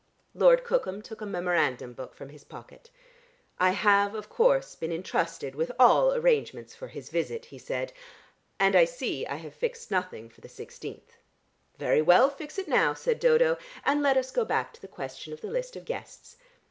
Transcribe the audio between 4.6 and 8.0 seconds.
been entrusted with all arrangements for his visit," he said,